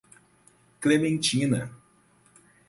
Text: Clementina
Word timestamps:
Clementina 0.81 1.69